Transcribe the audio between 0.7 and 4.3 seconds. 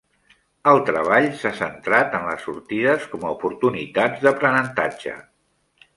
treball s'ha centrat en les sortides com a oportunitats